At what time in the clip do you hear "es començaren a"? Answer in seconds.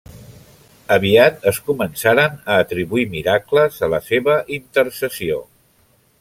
1.51-2.57